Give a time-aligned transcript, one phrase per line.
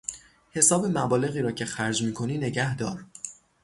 [0.51, 3.05] حساب مبالغی را که خرج میکنی نگهدار.